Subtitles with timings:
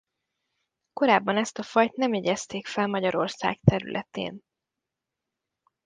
[0.93, 4.39] Korábban ezt a fajt nem jegyezték fel Magyarország területén.